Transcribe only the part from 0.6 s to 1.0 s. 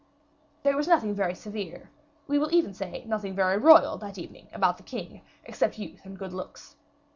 There was